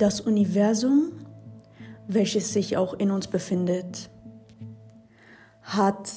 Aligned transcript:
das 0.00 0.20
Universum, 0.20 1.12
welches 2.08 2.52
sich 2.52 2.76
auch 2.76 2.94
in 2.94 3.10
uns 3.10 3.28
befindet, 3.28 4.10
hat 5.62 6.10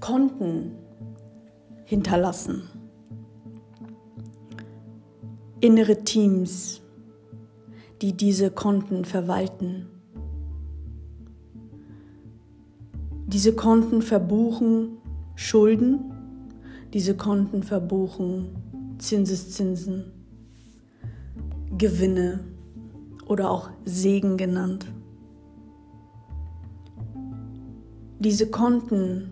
Konten 0.00 0.72
hinterlassen. 1.84 2.62
Innere 5.60 6.04
Teams, 6.04 6.82
die 8.02 8.12
diese 8.12 8.50
Konten 8.50 9.04
verwalten. 9.04 9.86
Diese 13.26 13.54
Konten 13.54 14.02
verbuchen 14.02 14.98
Schulden, 15.36 16.00
diese 16.92 17.16
Konten 17.16 17.62
verbuchen 17.62 18.56
Zinseszinsen, 18.98 20.17
Gewinne 21.78 22.40
oder 23.26 23.50
auch 23.50 23.70
Segen 23.84 24.36
genannt. 24.36 24.86
Diese 28.18 28.50
Konten 28.50 29.30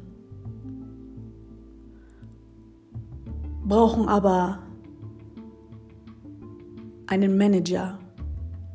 brauchen 3.64 4.08
aber 4.08 4.60
einen 7.08 7.36
Manager, 7.36 7.98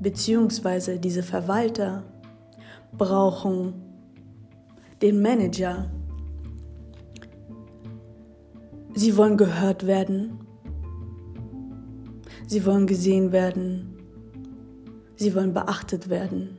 beziehungsweise 0.02 1.00
diese 1.00 1.24
Verwalter 1.24 2.04
brauchen 2.98 3.74
den 5.02 5.22
Manager. 5.22 5.90
Sie 8.94 9.16
wollen 9.16 9.38
gehört 9.38 9.88
werden. 9.88 10.40
Sie 12.52 12.66
wollen 12.66 12.86
gesehen 12.86 13.32
werden. 13.32 13.96
Sie 15.16 15.34
wollen 15.34 15.54
beachtet 15.54 16.10
werden. 16.10 16.58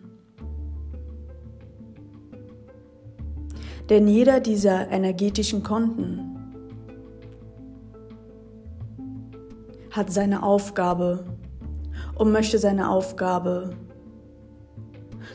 Denn 3.90 4.08
jeder 4.08 4.40
dieser 4.40 4.90
energetischen 4.90 5.62
Konten 5.62 6.34
hat 9.90 10.10
seine 10.10 10.42
Aufgabe 10.42 11.26
und 12.14 12.32
möchte 12.32 12.58
seine 12.58 12.88
Aufgabe 12.88 13.76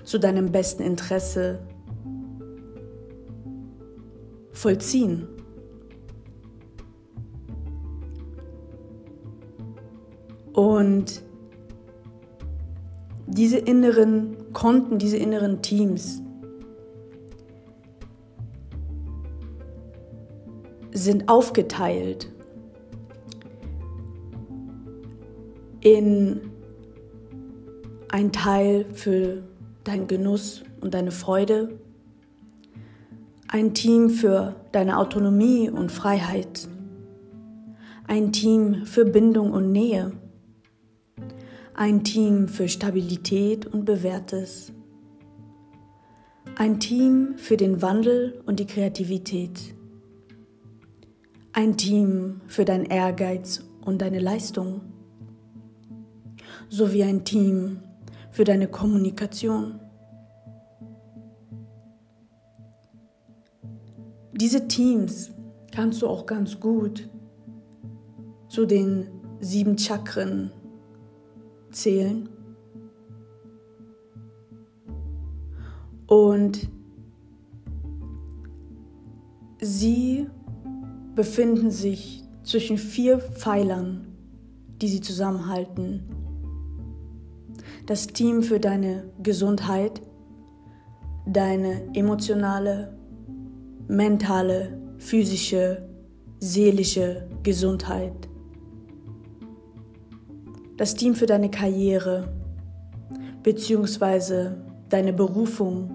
zu 0.05 0.17
deinem 0.17 0.51
besten 0.51 0.81
Interesse 0.81 1.59
vollziehen. 4.53 5.36
Und 10.77 11.23
diese 13.25 13.57
inneren 13.57 14.53
Konten, 14.53 14.99
diese 14.99 15.17
inneren 15.17 15.63
Teams 15.63 16.21
sind 20.91 21.29
aufgeteilt 21.29 22.31
in 25.81 26.41
ein 28.09 28.31
Teil 28.31 28.85
für 28.93 29.41
deinen 29.83 30.05
Genuss 30.05 30.63
und 30.79 30.93
deine 30.93 31.09
Freude, 31.09 31.79
ein 33.47 33.73
Team 33.73 34.11
für 34.11 34.53
deine 34.73 34.99
Autonomie 34.99 35.71
und 35.71 35.91
Freiheit, 35.91 36.67
ein 38.07 38.31
Team 38.31 38.85
für 38.85 39.05
Bindung 39.05 39.53
und 39.53 39.71
Nähe, 39.71 40.11
ein 41.77 42.03
Team 42.03 42.47
für 42.47 42.67
Stabilität 42.67 43.67
und 43.67 43.85
Bewährtes, 43.85 44.73
ein 46.55 46.79
Team 46.79 47.35
für 47.37 47.55
den 47.55 47.83
Wandel 47.83 48.41
und 48.47 48.59
die 48.59 48.65
Kreativität, 48.65 49.75
ein 51.53 51.77
Team 51.77 52.41
für 52.47 52.65
deinen 52.65 52.85
Ehrgeiz 52.85 53.63
und 53.85 54.01
deine 54.01 54.19
Leistung. 54.19 54.81
Sowie 56.67 57.03
ein 57.03 57.23
Team 57.23 57.79
für 58.31 58.43
deine 58.43 58.67
Kommunikation. 58.67 59.79
Diese 64.33 64.67
Teams 64.67 65.31
kannst 65.71 66.01
du 66.01 66.07
auch 66.07 66.25
ganz 66.25 66.59
gut 66.59 67.07
zu 68.49 68.65
den 68.65 69.09
sieben 69.39 69.77
Chakren 69.77 70.51
zählen. 71.81 72.29
Und 76.07 76.69
sie 79.59 80.27
befinden 81.15 81.71
sich 81.71 82.23
zwischen 82.43 82.77
vier 82.77 83.19
Pfeilern, 83.19 84.07
die 84.81 84.87
sie 84.87 85.01
zusammenhalten 85.01 86.03
das 87.87 88.07
Team 88.07 88.43
für 88.43 88.59
deine 88.59 89.09
Gesundheit, 89.23 90.01
deine 91.25 91.89
emotionale, 91.93 92.97
mentale, 93.87 94.77
physische, 94.97 95.87
seelische 96.39 97.27
Gesundheit. 97.43 98.26
Das 100.77 100.93
Team 100.93 101.15
für 101.15 101.25
deine 101.25 101.49
Karriere 101.49 102.27
bzw. 103.41 104.51
deine 104.89 105.11
Berufung. 105.11 105.89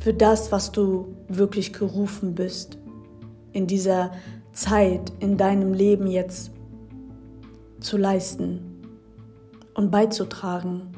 Für 0.00 0.12
das, 0.12 0.50
was 0.50 0.72
du 0.72 1.14
wirklich 1.28 1.72
gerufen 1.72 2.34
bist 2.34 2.78
in 3.52 3.68
dieser 3.68 4.10
Zeit, 4.52 5.12
in 5.20 5.36
deinem 5.36 5.72
Leben 5.72 6.08
jetzt 6.08 6.50
zu 7.78 7.96
leisten 7.96 8.82
und 9.74 9.92
beizutragen. 9.92 10.88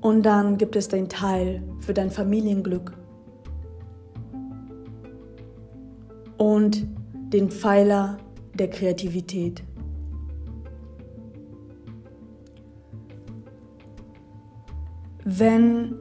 Und 0.00 0.24
dann 0.24 0.58
gibt 0.58 0.74
es 0.74 0.88
den 0.88 1.08
Teil 1.08 1.62
für 1.78 1.94
dein 1.94 2.10
Familienglück. 2.10 2.92
Und 6.36 6.86
den 7.32 7.50
Pfeiler 7.50 8.18
der 8.54 8.68
Kreativität. 8.70 9.62
Wenn 15.24 15.96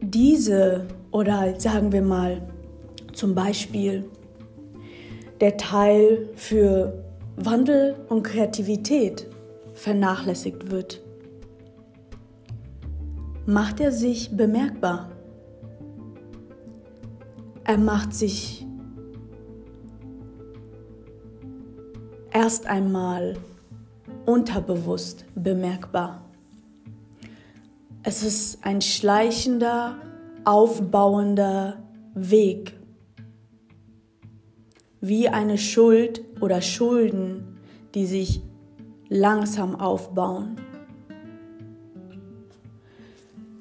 diese 0.00 0.86
oder 1.10 1.58
sagen 1.60 1.92
wir 1.92 2.02
mal 2.02 2.42
zum 3.12 3.34
Beispiel 3.34 4.04
der 5.40 5.56
Teil 5.56 6.28
für 6.36 7.04
Wandel 7.36 7.96
und 8.08 8.22
Kreativität 8.22 9.28
vernachlässigt 9.74 10.70
wird, 10.70 11.02
macht 13.46 13.80
er 13.80 13.92
sich 13.92 14.36
bemerkbar. 14.36 15.10
Er 17.64 17.78
macht 17.78 18.14
sich 18.14 18.66
erst 22.34 22.66
einmal 22.66 23.38
unterbewusst 24.26 25.24
bemerkbar. 25.34 26.20
Es 28.02 28.22
ist 28.22 28.66
ein 28.66 28.82
schleichender, 28.82 29.96
aufbauender 30.44 31.78
Weg 32.14 32.76
wie 35.00 35.28
eine 35.28 35.56
Schuld 35.56 36.22
oder 36.40 36.60
Schulden, 36.60 37.58
die 37.94 38.04
sich 38.04 38.42
langsam 39.08 39.76
aufbauen. 39.76 40.56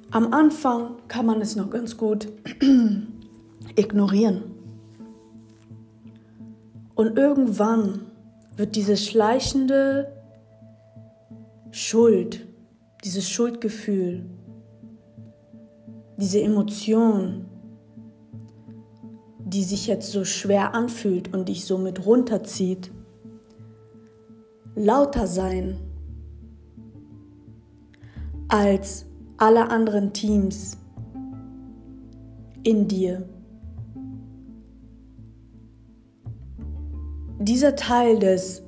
Am 0.10 0.34
Anfang 0.34 0.96
kann 1.08 1.26
man 1.26 1.42
es 1.42 1.56
noch 1.56 1.70
ganz 1.70 1.98
gut 1.98 2.28
ignorieren. 3.76 4.44
Und 6.96 7.18
irgendwann 7.18 8.13
wird 8.56 8.76
diese 8.76 8.98
schleichende 8.98 10.12
Schuld, 11.72 12.48
dieses 13.04 13.30
Schuldgefühl, 13.30 14.26
diese 16.18 16.42
Emotion 16.42 17.46
die 19.54 19.64
sich 19.64 19.86
jetzt 19.86 20.12
so 20.12 20.26
schwer 20.26 20.74
anfühlt 20.74 21.32
und 21.32 21.48
dich 21.48 21.66
somit 21.66 22.06
runterzieht. 22.06 22.92
Lauter 24.76 25.28
sein 25.28 25.78
als 28.48 29.06
alle 29.38 29.70
anderen 29.70 30.12
Teams 30.14 30.78
in 32.64 32.88
dir, 32.88 33.30
dieser 37.46 37.76
Teil 37.76 38.20
des 38.20 38.64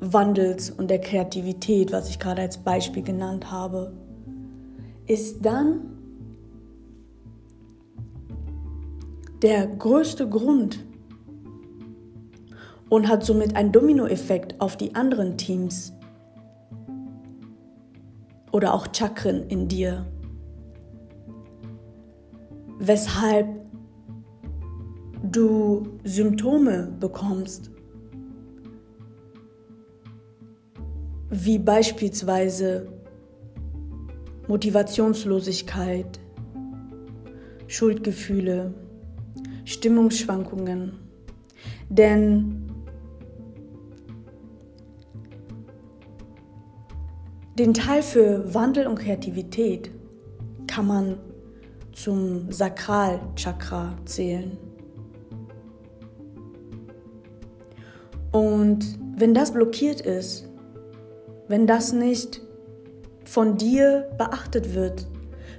Wandels 0.00 0.70
und 0.70 0.88
der 0.88 1.00
Kreativität, 1.00 1.92
was 1.92 2.08
ich 2.08 2.18
gerade 2.18 2.42
als 2.42 2.58
Beispiel 2.58 3.02
genannt 3.02 3.50
habe, 3.50 3.92
ist 5.06 5.44
dann 5.44 5.90
der 9.42 9.66
größte 9.66 10.28
Grund 10.28 10.84
und 12.88 13.08
hat 13.08 13.24
somit 13.24 13.56
einen 13.56 13.72
Dominoeffekt 13.72 14.60
auf 14.60 14.76
die 14.76 14.94
anderen 14.94 15.36
Teams 15.36 15.92
oder 18.52 18.74
auch 18.74 18.86
Chakren 18.92 19.48
in 19.48 19.68
dir, 19.68 20.06
weshalb 22.78 23.48
du 25.22 25.98
Symptome 26.04 26.92
bekommst, 26.98 27.71
wie 31.32 31.58
beispielsweise 31.58 32.92
Motivationslosigkeit, 34.48 36.20
Schuldgefühle, 37.66 38.74
Stimmungsschwankungen. 39.64 40.92
Denn 41.88 42.70
den 47.58 47.72
Teil 47.72 48.02
für 48.02 48.52
Wandel 48.52 48.86
und 48.86 48.98
Kreativität 48.98 49.90
kann 50.66 50.86
man 50.86 51.18
zum 51.92 52.52
Sakralchakra 52.52 53.96
zählen. 54.04 54.58
Und 58.32 58.98
wenn 59.16 59.32
das 59.32 59.52
blockiert 59.52 60.02
ist, 60.02 60.51
wenn 61.52 61.66
das 61.66 61.92
nicht 61.92 62.40
von 63.26 63.58
dir 63.58 64.08
beachtet 64.16 64.74
wird, 64.74 65.06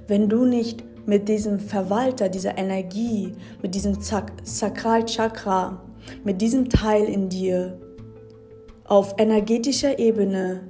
wenn 0.08 0.28
du 0.28 0.44
nicht 0.44 0.82
mit 1.06 1.28
diesem 1.28 1.60
Verwalter 1.60 2.28
dieser 2.28 2.58
Energie, 2.58 3.36
mit 3.62 3.76
diesem 3.76 3.98
Sakralchakra, 4.42 5.84
mit 6.24 6.42
diesem 6.42 6.68
Teil 6.68 7.04
in 7.04 7.28
dir 7.28 7.78
auf 8.82 9.14
energetischer 9.18 9.96
Ebene 10.00 10.62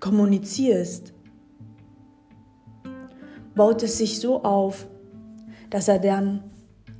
kommunizierst, 0.00 1.12
baut 3.54 3.82
es 3.82 3.98
sich 3.98 4.20
so 4.20 4.42
auf, 4.42 4.88
dass 5.68 5.88
er 5.88 5.98
dann 5.98 6.44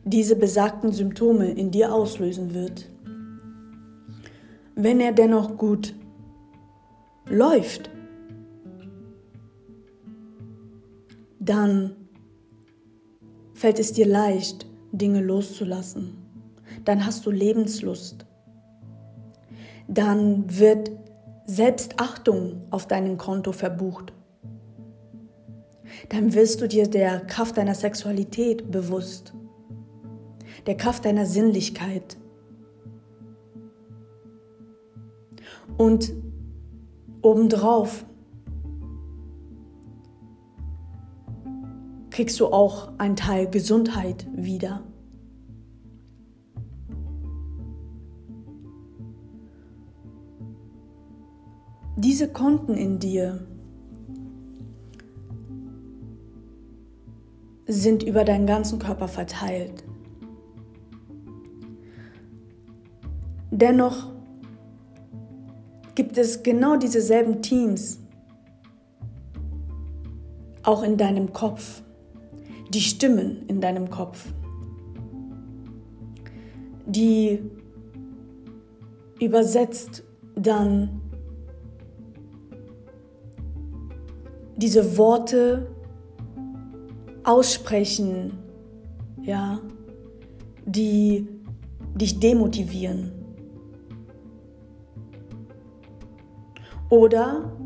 diese 0.05 0.37
besagten 0.37 0.93
Symptome 0.93 1.53
in 1.53 1.71
dir 1.71 1.95
auslösen 1.95 2.53
wird. 2.53 2.87
Wenn 4.75 5.01
er 5.01 5.13
dennoch 5.13 5.57
gut 5.57 5.95
läuft, 7.31 7.91
dann 11.39 11.97
fällt 13.55 13.79
es 13.79 13.93
dir 13.93 14.07
leicht, 14.07 14.67
Dinge 14.93 15.23
loszulassen. 15.23 16.17
Dann 16.85 17.05
hast 17.05 17.27
du 17.27 17.31
Lebenslust. 17.31 18.27
Dann 19.89 20.45
wird 20.59 20.91
Selbstachtung 21.47 22.63
auf 22.71 22.87
deinem 22.87 23.19
Konto 23.19 23.53
verbucht. 23.53 24.13
Dann 26.09 26.33
wirst 26.35 26.61
du 26.61 26.69
dir 26.69 26.89
der 26.89 27.21
Kraft 27.21 27.57
deiner 27.57 27.75
Sexualität 27.75 28.71
bewusst, 28.71 29.33
der 30.67 30.77
Kraft 30.77 31.05
deiner 31.05 31.27
Sinnlichkeit. 31.27 32.17
Und 35.77 36.13
obendrauf 37.23 38.05
kriegst 42.11 42.39
du 42.41 42.47
auch 42.47 42.93
einen 42.99 43.17
Teil 43.17 43.49
Gesundheit 43.49 44.27
wieder. 44.35 44.83
Diese 51.97 52.29
Konten 52.33 52.75
in 52.75 52.99
dir 52.99 53.47
sind 57.67 58.03
über 58.03 58.25
deinen 58.25 58.47
ganzen 58.47 58.79
Körper 58.79 59.07
verteilt. 59.07 59.85
Dennoch 63.51 64.09
gibt 66.11 66.27
es 66.27 66.43
genau 66.43 66.75
dieselben 66.75 67.41
Teams 67.41 68.01
auch 70.65 70.83
in 70.83 70.97
deinem 70.97 71.33
Kopf 71.33 71.83
die 72.71 72.81
Stimmen 72.81 73.47
in 73.47 73.61
deinem 73.61 73.91
Kopf, 73.91 74.27
die 76.85 77.39
übersetzt 79.21 80.03
dann 80.35 81.01
diese 84.57 84.97
Worte 84.99 85.71
aussprechen, 87.23 88.33
ja, 89.23 89.61
die 90.67 91.29
dich 91.95 92.19
demotivieren. 92.19 93.20
Oder 96.91 97.57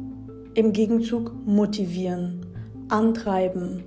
im 0.55 0.73
Gegenzug 0.75 1.33
motivieren, 1.47 2.47
antreiben, 2.89 3.83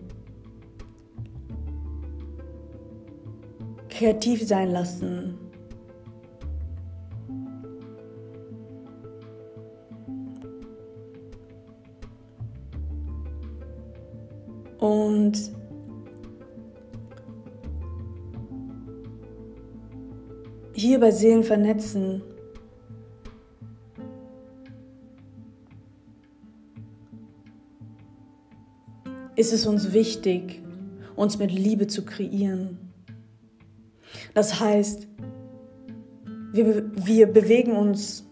kreativ 3.88 4.46
sein 4.48 4.72
lassen. 4.72 5.38
Und 14.80 15.52
hier 20.74 21.00
bei 21.00 21.12
Seelen 21.12 21.44
vernetzen 21.44 22.22
ist 29.38 29.54
es 29.54 29.68
uns 29.68 29.94
wichtig, 29.94 30.62
uns 31.16 31.38
mit 31.38 31.52
Liebe 31.52 31.88
zu 31.88 32.04
kreieren. 32.04 32.80
Das 34.34 34.60
heißt, 34.60 35.08
wir, 36.52 36.92
wir 36.96 37.28
bewegen 37.28 37.74
uns 37.74 38.26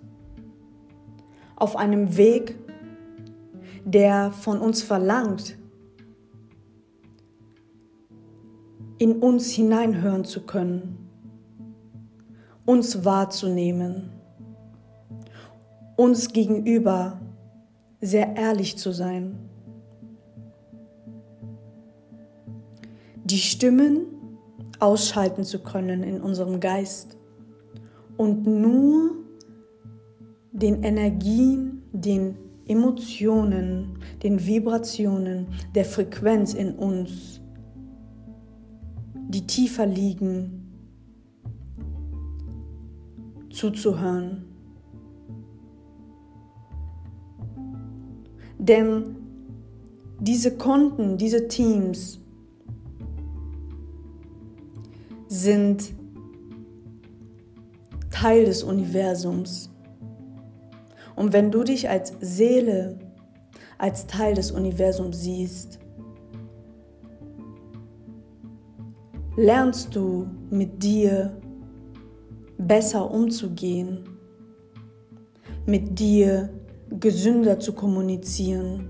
auf 1.55 1.75
einem 1.75 2.17
Weg, 2.17 2.57
der 3.85 4.31
von 4.31 4.59
uns 4.59 4.81
verlangt, 4.81 5.57
in 8.97 9.17
uns 9.17 9.51
hineinhören 9.51 10.25
zu 10.25 10.41
können, 10.41 10.97
uns 12.65 13.05
wahrzunehmen, 13.05 14.09
uns 15.97 16.33
gegenüber 16.33 17.21
sehr 18.01 18.35
ehrlich 18.35 18.77
zu 18.77 18.91
sein. 18.91 19.37
Die 23.25 23.39
Stimmen, 23.39 24.05
ausschalten 24.79 25.43
zu 25.43 25.59
können 25.59 26.03
in 26.03 26.21
unserem 26.21 26.59
Geist 26.59 27.17
und 28.17 28.45
nur 28.45 29.11
den 30.51 30.83
Energien, 30.83 31.81
den 31.91 32.37
Emotionen, 32.67 33.99
den 34.23 34.45
Vibrationen 34.45 35.47
der 35.75 35.85
Frequenz 35.85 36.53
in 36.53 36.75
uns, 36.75 37.41
die 39.27 39.45
tiefer 39.45 39.85
liegen, 39.85 40.61
zuzuhören. 43.51 44.45
Denn 48.57 49.15
diese 50.19 50.57
Konten, 50.57 51.17
diese 51.17 51.47
Teams, 51.47 52.19
sind 55.27 55.93
Teil 58.11 58.45
des 58.45 58.63
Universums. 58.63 59.69
Und 61.15 61.33
wenn 61.33 61.51
du 61.51 61.63
dich 61.63 61.89
als 61.89 62.13
Seele, 62.21 62.97
als 63.77 64.07
Teil 64.07 64.35
des 64.35 64.51
Universums 64.51 65.21
siehst, 65.21 65.79
lernst 69.35 69.95
du 69.95 70.27
mit 70.49 70.81
dir 70.81 71.35
besser 72.57 73.11
umzugehen, 73.11 74.03
mit 75.65 75.99
dir 75.99 76.49
gesünder 76.89 77.59
zu 77.59 77.73
kommunizieren, 77.73 78.89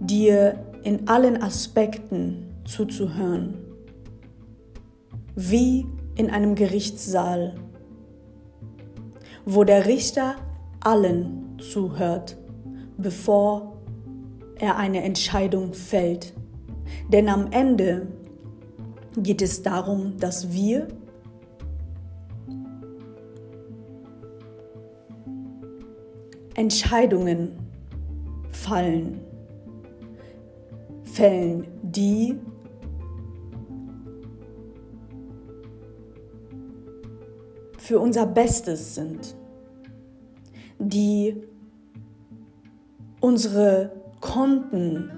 dir 0.00 0.64
in 0.82 1.08
allen 1.08 1.42
Aspekten 1.42 2.48
zuzuhören, 2.64 3.71
wie 5.34 5.86
in 6.14 6.30
einem 6.30 6.54
Gerichtssaal, 6.54 7.54
wo 9.44 9.64
der 9.64 9.86
Richter 9.86 10.36
allen 10.80 11.58
zuhört, 11.58 12.36
bevor 12.98 13.76
er 14.56 14.76
eine 14.76 15.02
Entscheidung 15.02 15.74
fällt. 15.74 16.34
Denn 17.08 17.28
am 17.28 17.50
Ende 17.50 18.06
geht 19.16 19.42
es 19.42 19.62
darum, 19.62 20.16
dass 20.18 20.52
wir 20.52 20.88
Entscheidungen 26.54 27.52
fallen, 28.50 29.20
fällen, 31.04 31.66
die 31.82 32.38
für 37.92 38.00
unser 38.00 38.24
Bestes 38.24 38.94
sind, 38.94 39.36
die 40.78 41.36
unsere 43.20 43.92
Konten 44.18 45.10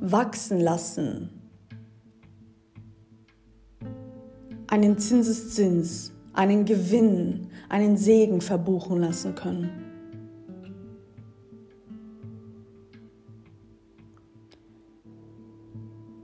wachsen 0.00 0.60
lassen, 0.60 1.28
einen 4.68 4.96
Zinseszins, 4.96 6.14
einen 6.32 6.64
Gewinn, 6.64 7.48
einen 7.68 7.98
Segen 7.98 8.40
verbuchen 8.40 8.98
lassen 9.02 9.34
können. 9.34 9.68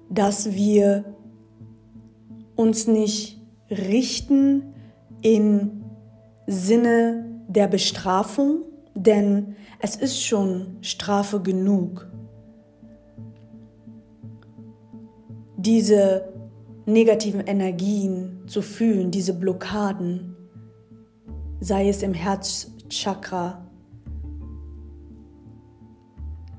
Dass 0.09 0.55
wir 0.55 1.05
uns 2.57 2.87
nicht 2.87 3.43
richten 3.69 4.72
im 5.23 5.85
Sinne 6.47 7.25
der 7.49 7.69
Bestrafung, 7.69 8.63
denn 8.95 9.57
es 9.81 9.97
ist 9.97 10.23
schon 10.23 10.79
Strafe 10.81 11.41
genug. 11.41 12.09
Diese 15.57 16.29
negativen 16.87 17.41
Energien 17.41 18.43
zu 18.47 18.63
fühlen, 18.63 19.11
diese 19.11 19.35
Blockaden, 19.35 20.37
sei 21.61 21.89
es 21.89 22.03
im 22.03 22.15
Herzchakra, 22.15 23.65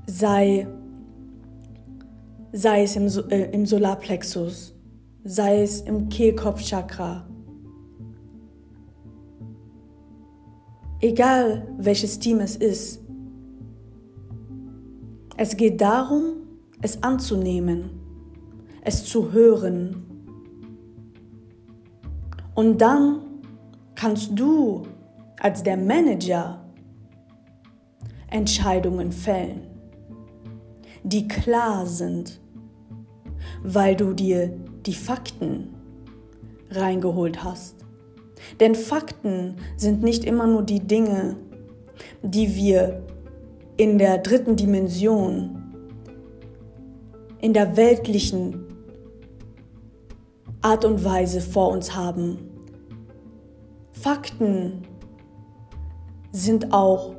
sei, 0.08 0.68
sei 2.54 2.84
es 2.84 2.96
im, 2.96 3.08
äh, 3.30 3.52
im 3.52 3.66
Solarplexus, 3.66 4.76
sei 5.26 5.62
es 5.62 5.82
im 5.82 6.08
Kehlkopfchakra, 6.08 7.28
egal 11.04 11.68
welches 11.78 12.18
Team 12.18 12.40
es 12.40 12.56
ist. 12.56 13.02
Es 15.36 15.58
geht 15.58 15.82
darum, 15.82 16.38
es 16.82 17.04
anzunehmen, 17.04 17.90
es 18.84 19.06
zu 19.06 19.34
hören. 19.34 20.04
Und 22.56 22.78
dann 22.80 23.20
kannst 23.96 24.32
du 24.40 24.84
als 25.40 25.62
der 25.64 25.76
Manager 25.76 26.64
Entscheidungen 28.28 29.12
fällen, 29.12 29.68
die 31.04 31.28
klar 31.28 31.86
sind, 31.86 32.40
weil 33.62 33.96
du 33.96 34.14
dir 34.14 34.58
die 34.86 34.94
Fakten 34.94 35.74
reingeholt 36.70 37.44
hast. 37.44 37.83
Denn 38.60 38.76
Fakten 38.76 39.56
sind 39.78 40.04
nicht 40.04 40.26
immer 40.26 40.48
nur 40.48 40.64
die 40.64 40.80
Dinge, 40.80 41.38
die 42.22 42.56
wir 42.56 43.04
in 43.78 43.98
der 43.98 44.20
dritten 44.20 44.56
Dimension, 44.56 45.64
in 47.40 47.54
der 47.54 47.76
weltlichen 47.76 48.66
Art 50.62 50.86
und 50.86 51.04
Weise 51.04 51.42
vor 51.42 51.72
uns 51.72 51.96
haben. 51.96 52.38
Fakten 53.92 54.84
sind 56.32 56.74
auch 56.74 57.16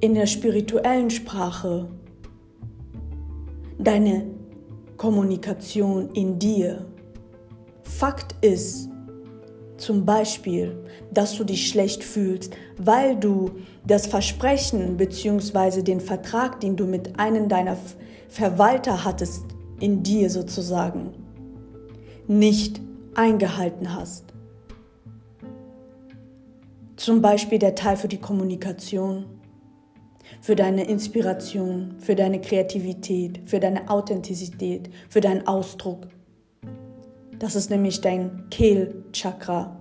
in 0.00 0.14
der 0.14 0.26
spirituellen 0.26 1.10
Sprache 1.10 1.88
deine 3.78 4.26
Kommunikation 4.96 6.10
in 6.10 6.38
dir. 6.38 6.86
Fakt 7.82 8.34
ist, 8.44 8.88
zum 9.76 10.04
Beispiel, 10.04 10.76
dass 11.12 11.36
du 11.36 11.44
dich 11.44 11.68
schlecht 11.68 12.04
fühlst, 12.04 12.56
weil 12.78 13.16
du 13.16 13.50
das 13.86 14.06
Versprechen 14.06 14.96
bzw. 14.96 15.82
den 15.82 16.00
Vertrag, 16.00 16.60
den 16.60 16.76
du 16.76 16.86
mit 16.86 17.18
einem 17.18 17.48
deiner 17.48 17.76
Verwalter 18.28 19.04
hattest, 19.04 19.44
in 19.80 20.02
dir 20.02 20.30
sozusagen, 20.30 21.12
nicht 22.26 22.80
eingehalten 23.14 23.94
hast. 23.94 24.24
Zum 26.96 27.20
Beispiel 27.20 27.58
der 27.58 27.74
Teil 27.74 27.96
für 27.96 28.08
die 28.08 28.20
Kommunikation, 28.20 29.26
für 30.40 30.56
deine 30.56 30.84
Inspiration, 30.84 31.96
für 31.98 32.14
deine 32.14 32.40
Kreativität, 32.40 33.40
für 33.44 33.60
deine 33.60 33.90
Authentizität, 33.90 34.88
für 35.08 35.20
deinen 35.20 35.46
Ausdruck. 35.46 36.08
Das 37.44 37.56
ist 37.56 37.68
nämlich 37.68 38.00
dein 38.00 38.48
Kehlchakra. 38.48 39.76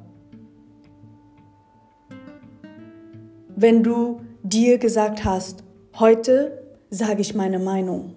Wenn 3.55 3.83
du 3.83 4.19
dir 4.43 4.77
gesagt 4.79 5.23
hast, 5.23 5.63
heute 5.97 6.61
sage 6.89 7.21
ich 7.21 7.35
meine 7.35 7.59
Meinung, 7.59 8.15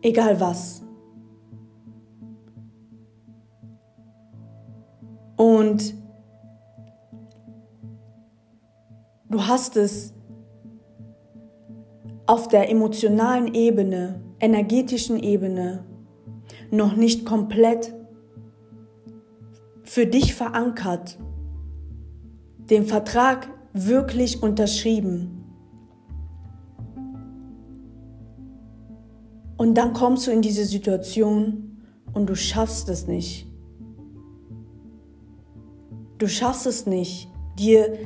egal 0.00 0.38
was. 0.38 0.84
Und 5.36 5.92
du 9.28 9.44
hast 9.44 9.76
es 9.76 10.14
auf 12.26 12.46
der 12.46 12.70
emotionalen 12.70 13.54
Ebene, 13.54 14.22
energetischen 14.38 15.18
Ebene 15.18 15.84
noch 16.70 16.94
nicht 16.94 17.26
komplett 17.26 17.99
für 19.90 20.06
dich 20.06 20.34
verankert, 20.34 21.18
den 22.58 22.86
Vertrag 22.86 23.48
wirklich 23.72 24.40
unterschrieben. 24.40 25.44
Und 29.56 29.74
dann 29.74 29.92
kommst 29.92 30.28
du 30.28 30.30
in 30.30 30.42
diese 30.42 30.64
Situation 30.64 31.82
und 32.12 32.26
du 32.26 32.36
schaffst 32.36 32.88
es 32.88 33.08
nicht. 33.08 33.48
Du 36.18 36.28
schaffst 36.28 36.66
es 36.68 36.86
nicht, 36.86 37.28
dir, 37.58 37.98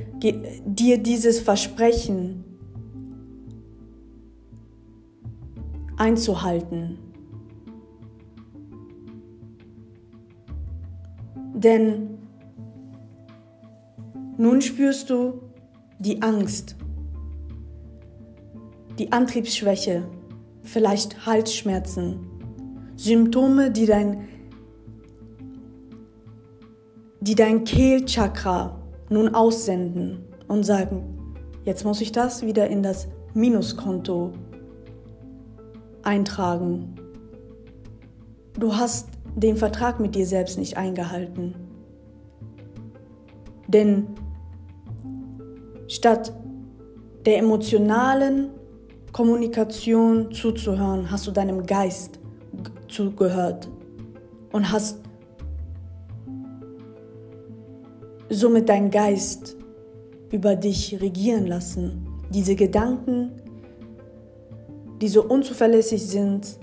dir 0.64 0.97
dieses 1.03 1.41
Versprechen 1.41 2.45
einzuhalten. 5.99 7.03
Denn 11.64 12.18
nun 14.37 14.61
spürst 14.61 15.09
du 15.09 15.40
die 15.99 16.21
Angst, 16.21 16.76
die 18.99 19.11
Antriebsschwäche, 19.11 20.04
vielleicht 20.62 21.25
Halsschmerzen, 21.25 22.21
Symptome, 22.97 23.71
die 23.71 23.87
dein, 23.87 24.28
die 27.21 27.35
dein 27.35 27.64
Kehlchakra 27.64 28.78
nun 29.09 29.35
aussenden 29.35 30.26
und 30.49 30.64
sagen, 30.64 31.35
jetzt 31.64 31.85
muss 31.85 32.02
ich 32.02 32.12
das 32.12 32.44
wieder 32.44 32.68
in 32.68 32.83
das 32.83 33.09
Minuskonto 33.33 34.33
eintragen. 36.02 36.94
Du 38.59 38.76
hast 38.76 39.13
den 39.37 39.57
Vertrag 39.57 40.00
mit 40.00 40.14
dir 40.14 40.26
selbst 40.26 40.59
nicht 40.59 40.76
eingehalten. 40.76 41.55
Denn 43.67 44.07
statt 45.88 46.33
der 47.26 47.38
emotionalen 47.38 48.50
Kommunikation 49.12 50.33
zuzuhören, 50.33 51.11
hast 51.11 51.26
du 51.26 51.31
deinem 51.31 51.64
Geist 51.64 52.19
zugehört 52.88 53.69
und 54.53 54.71
hast 54.71 55.00
somit 58.29 58.69
deinen 58.69 58.91
Geist 58.91 59.57
über 60.31 60.57
dich 60.57 61.00
regieren 61.00 61.47
lassen. 61.47 62.07
Diese 62.31 62.57
Gedanken, 62.57 63.31
die 65.00 65.09
so 65.09 65.25
unzuverlässig 65.25 66.03
sind, 66.07 66.59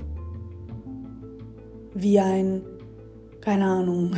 wie 2.02 2.20
ein, 2.20 2.62
keine 3.42 3.66
Ahnung, 3.66 4.16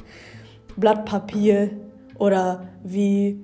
Blatt 0.76 1.04
Papier 1.04 1.70
oder 2.18 2.68
wie 2.84 3.40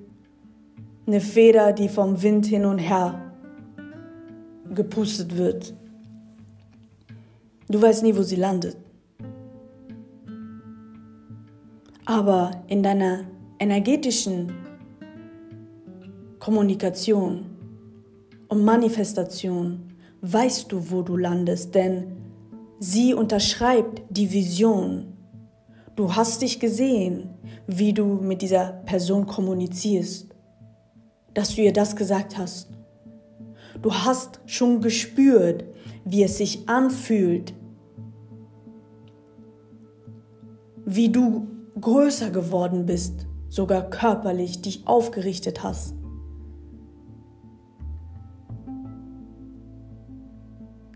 eine 1.05 1.19
Feder, 1.19 1.73
die 1.73 1.89
vom 1.89 2.21
Wind 2.21 2.45
hin 2.45 2.65
und 2.65 2.79
her 2.79 3.33
gepustet 4.73 5.37
wird. 5.37 5.73
Du 7.69 7.81
weißt 7.81 8.03
nie, 8.03 8.15
wo 8.15 8.23
sie 8.23 8.35
landet. 8.35 8.77
Aber 12.05 12.51
in 12.67 12.83
deiner 12.83 13.25
energetischen 13.59 14.53
Kommunikation 16.39 17.45
und 18.47 18.63
Manifestation 18.63 19.91
weißt 20.21 20.71
du, 20.71 20.89
wo 20.89 21.01
du 21.01 21.17
landest, 21.17 21.75
denn 21.75 22.26
sie 22.79 23.13
unterschreibt 23.13 24.03
die 24.09 24.31
Vision. 24.31 25.13
Du 25.95 26.15
hast 26.15 26.41
dich 26.41 26.59
gesehen, 26.59 27.29
wie 27.65 27.93
du 27.93 28.05
mit 28.05 28.41
dieser 28.41 28.83
Person 28.85 29.25
kommunizierst, 29.25 30.29
dass 31.33 31.55
du 31.55 31.61
ihr 31.61 31.73
das 31.73 31.95
gesagt 31.95 32.37
hast. 32.37 32.69
Du 33.81 33.93
hast 33.93 34.39
schon 34.45 34.81
gespürt, 34.81 35.65
wie 36.05 36.23
es 36.23 36.37
sich 36.37 36.67
anfühlt, 36.69 37.53
wie 40.85 41.09
du 41.09 41.47
größer 41.79 42.29
geworden 42.31 42.85
bist, 42.85 43.27
sogar 43.49 43.89
körperlich 43.89 44.61
dich 44.61 44.87
aufgerichtet 44.87 45.63
hast. 45.63 45.96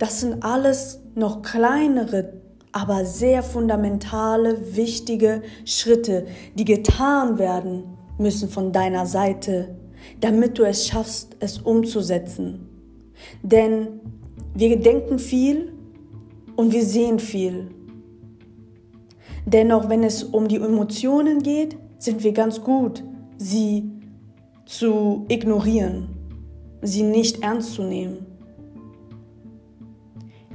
Das 0.02 0.20
sind 0.20 0.42
alles 0.42 1.00
noch 1.14 1.44
kleinere, 1.44 2.34
aber 2.72 3.06
sehr 3.06 3.44
fundamentale, 3.44 4.76
wichtige 4.76 5.44
Schritte, 5.64 6.26
die 6.56 6.66
getan 6.66 7.38
werden 7.38 7.84
müssen 8.18 8.50
von 8.50 8.72
deiner 8.72 9.06
Seite, 9.06 9.76
damit 10.20 10.58
du 10.58 10.64
es 10.64 10.88
schaffst, 10.88 11.38
es 11.40 11.60
umzusetzen. 11.60 12.68
Denn 13.44 14.00
wir 14.56 14.80
denken 14.80 15.20
viel 15.20 15.72
und 16.56 16.74
wir 16.74 16.84
sehen 16.84 17.20
viel. 17.20 17.68
Dennoch, 19.46 19.88
wenn 19.88 20.04
es 20.04 20.24
um 20.24 20.48
die 20.48 20.56
Emotionen 20.56 21.44
geht, 21.44 21.78
sind 22.00 22.24
wir 22.24 22.32
ganz 22.32 22.64
gut, 22.64 23.04
sie 23.38 23.92
zu 24.66 25.28
ignorieren, 25.28 26.08
sie 26.82 27.04
nicht 27.04 27.44
ernst 27.44 27.76
zu 27.76 27.84
nehmen. 27.84 28.31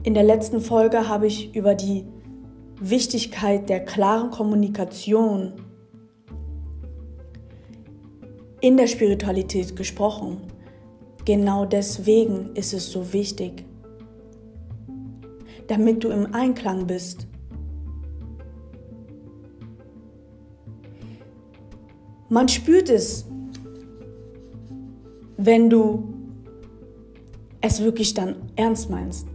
In 0.06 0.14
der 0.14 0.22
letzten 0.22 0.60
Folge 0.60 1.08
habe 1.08 1.26
ich 1.26 1.52
über 1.56 1.75
die 1.75 2.04
Wichtigkeit 2.80 3.68
der 3.68 3.84
klaren 3.84 4.30
Kommunikation 4.30 5.54
in 8.60 8.76
der 8.76 8.86
Spiritualität 8.86 9.75
gesprochen. 9.75 10.42
Genau 11.25 11.64
deswegen 11.64 12.54
ist 12.54 12.72
es 12.72 12.92
so 12.92 13.12
wichtig, 13.12 13.64
damit 15.66 16.04
du 16.04 16.10
im 16.10 16.32
Einklang 16.32 16.86
bist 16.86 17.26
Man 22.28 22.49
spürt 22.49 22.90
es, 22.90 23.25
wenn 25.36 25.69
du 25.69 26.12
es 27.60 27.82
wirklich 27.82 28.14
dann 28.14 28.36
ernst 28.56 28.88
meinst. 28.90 29.26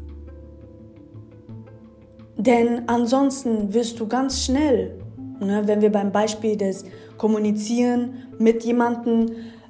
Denn 2.42 2.90
ansonsten 2.90 3.72
wirst 3.72 4.00
du 4.00 4.08
ganz 4.08 4.44
schnell, 4.44 5.00
ne, 5.40 5.62
wenn 5.66 5.80
wir 5.80 5.92
beim 5.92 6.12
Beispiel 6.12 6.58
des 6.58 6.84
Kommunizieren 7.20 8.14
mit 8.40 8.64
jemandem, 8.64 9.28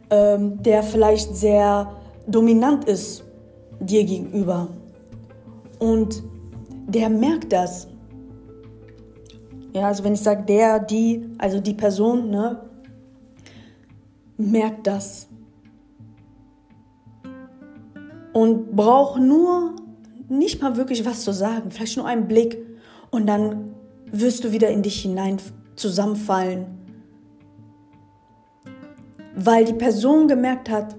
ähm, 0.09 0.63
der 0.63 0.81
vielleicht 0.81 1.35
sehr 1.35 1.91
dominant 2.27 2.85
ist 2.85 3.25
dir 3.81 4.05
gegenüber 4.05 4.69
und 5.79 6.23
der 6.87 7.09
merkt 7.09 7.51
das. 7.51 7.89
Ja, 9.73 9.87
also 9.87 10.05
wenn 10.05 10.13
ich 10.13 10.21
sage 10.21 10.43
der, 10.43 10.79
die, 10.79 11.29
also 11.39 11.59
die 11.59 11.73
Person, 11.73 12.29
ne, 12.29 12.61
merkt 14.37 14.87
das 14.87 15.27
und 18.31 18.73
braucht 18.77 19.19
nur 19.19 19.75
nicht 20.31 20.61
mal 20.61 20.77
wirklich 20.77 21.05
was 21.05 21.23
zu 21.23 21.33
sagen, 21.33 21.71
vielleicht 21.71 21.97
nur 21.97 22.05
einen 22.05 22.27
Blick 22.27 22.57
und 23.09 23.27
dann 23.27 23.75
wirst 24.11 24.43
du 24.43 24.51
wieder 24.51 24.69
in 24.69 24.81
dich 24.81 25.01
hinein 25.01 25.37
zusammenfallen, 25.75 26.65
weil 29.35 29.65
die 29.65 29.73
Person 29.73 30.27
gemerkt 30.27 30.69
hat, 30.69 30.95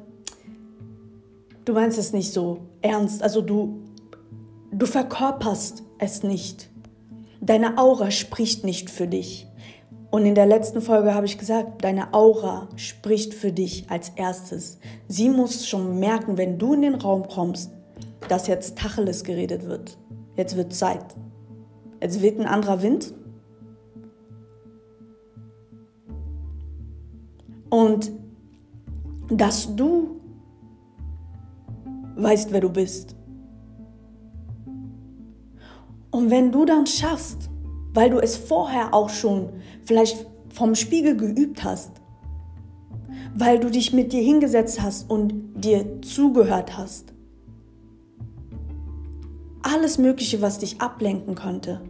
du 1.65 1.73
meinst 1.73 1.99
es 1.99 2.13
nicht 2.13 2.33
so 2.33 2.59
ernst, 2.83 3.23
also 3.23 3.41
du, 3.41 3.81
du 4.71 4.85
verkörperst 4.85 5.83
es 5.99 6.23
nicht. 6.23 6.69
Deine 7.41 7.79
Aura 7.79 8.11
spricht 8.11 8.65
nicht 8.65 8.91
für 8.91 9.07
dich. 9.07 9.47
Und 10.11 10.27
in 10.27 10.35
der 10.35 10.47
letzten 10.47 10.83
Folge 10.83 11.15
habe 11.15 11.25
ich 11.25 11.39
gesagt, 11.39 11.83
deine 11.85 12.13
Aura 12.13 12.69
spricht 12.77 13.33
für 13.33 13.51
dich 13.51 13.87
als 13.89 14.11
erstes. 14.11 14.79
Sie 15.09 15.31
muss 15.31 15.67
schon 15.67 15.99
merken, 15.99 16.37
wenn 16.37 16.59
du 16.59 16.75
in 16.75 16.83
den 16.83 16.95
Raum 16.97 17.27
kommst, 17.27 17.73
dass 18.29 18.47
jetzt 18.47 18.79
Tacheles 18.79 19.25
geredet 19.25 19.67
wird. 19.67 19.99
Jetzt 20.37 20.57
wird 20.57 20.73
Zeit. 20.73 21.15
Jetzt 22.01 22.21
wird 22.21 22.39
ein 22.41 22.47
anderer 22.47 22.83
Wind. 22.83 23.15
Und 27.71 28.13
dass 29.29 29.75
du 29.77 30.21
weißt, 32.17 32.53
wer 32.53 32.61
du 32.61 32.69
bist. 32.69 33.17
Und 36.11 36.31
wenn 36.31 36.53
du 36.53 36.65
dann 36.65 36.87
schaffst, 36.87 37.49
weil 37.95 38.11
du 38.11 38.19
es 38.19 38.37
vorher 38.37 38.93
auch 38.93 39.09
schon 39.09 39.49
vielleicht 39.85 40.27
vom 40.51 40.75
Spiegel 40.75 41.17
geübt 41.17 41.65
hast, 41.65 41.93
weil 43.35 43.59
du 43.59 43.71
dich 43.71 43.93
mit 43.93 44.13
dir 44.13 44.23
hingesetzt 44.23 44.83
hast 44.83 45.11
und 45.11 45.55
dir 45.55 46.03
zugehört 46.03 46.77
hast. 46.77 47.12
Alles 49.63 49.99
Mögliche, 49.99 50.43
was 50.43 50.59
dich 50.59 50.81
ablenken 50.81 51.35
könnte, 51.37 51.81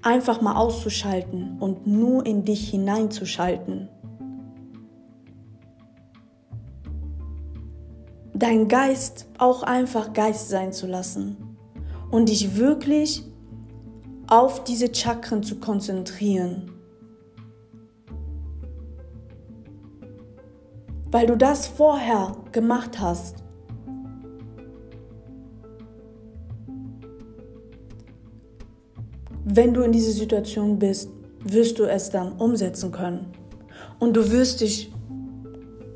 einfach 0.00 0.40
mal 0.40 0.56
auszuschalten 0.56 1.58
und 1.60 1.86
nur 1.86 2.24
in 2.24 2.44
dich 2.44 2.70
hineinzuschalten. 2.70 3.88
Dein 8.34 8.68
Geist 8.68 9.26
auch 9.38 9.62
einfach 9.62 10.12
Geist 10.14 10.48
sein 10.48 10.72
zu 10.72 10.86
lassen 10.86 11.36
und 12.10 12.28
dich 12.28 12.56
wirklich 12.56 13.22
auf 14.26 14.64
diese 14.64 14.92
Chakren 14.94 15.42
zu 15.42 15.60
konzentrieren. 15.60 16.70
Weil 21.10 21.26
du 21.26 21.36
das 21.36 21.66
vorher 21.66 22.34
gemacht 22.50 22.98
hast. 22.98 23.41
Wenn 29.44 29.74
du 29.74 29.82
in 29.82 29.92
dieser 29.92 30.12
Situation 30.12 30.78
bist, 30.78 31.10
wirst 31.44 31.78
du 31.78 31.84
es 31.84 32.10
dann 32.10 32.32
umsetzen 32.32 32.92
können. 32.92 33.26
Und 33.98 34.16
du 34.16 34.30
wirst 34.30 34.60
dich 34.60 34.92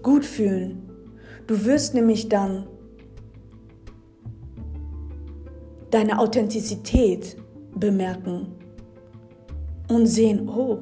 gut 0.02 0.24
fühlen. 0.24 0.82
Du 1.46 1.64
wirst 1.64 1.94
nämlich 1.94 2.28
dann 2.28 2.66
deine 5.90 6.18
Authentizität 6.18 7.37
bemerken 7.74 8.48
und 9.88 10.06
sehen, 10.06 10.48
oh, 10.48 10.78